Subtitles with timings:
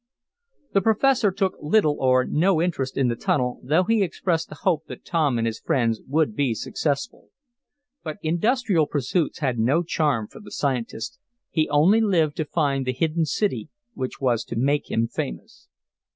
[0.73, 4.87] The professor took little or no interest in the tunnel, though he expressed the hope
[4.87, 7.29] that Tom and his friends would be successful.
[8.01, 11.19] But industrial pursuits had no charm for the scientist.
[11.51, 15.67] He only lived to find the hidden city which was to make him famous.